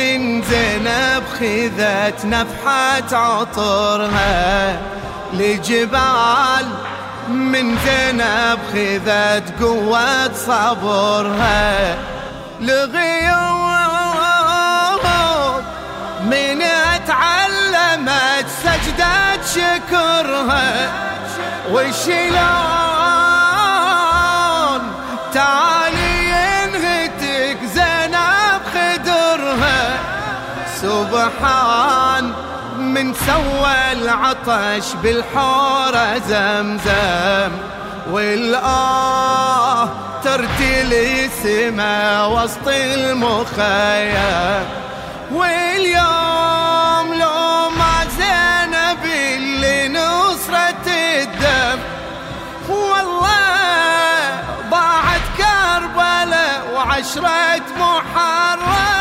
[0.00, 4.78] من زينب خذت نفحة عطرها
[5.32, 6.66] لجبال.
[7.28, 11.96] من زينب خذت قوة صبرها
[12.60, 13.40] لغيوب
[16.24, 16.62] من
[17.06, 20.92] تعلمت سجدة شكرها
[21.72, 22.30] وشلون
[25.34, 25.69] تالي
[30.82, 32.32] سبحان
[32.78, 37.52] من سوى العطش بالحورة زمزم.
[38.10, 39.88] والآه
[40.24, 44.14] ترتلي سما وسط المخيم.
[45.32, 51.78] واليوم لو ما زينب اللي نصرة الدم.
[52.68, 58.99] والله ضاعت كربلة وعشرة محارب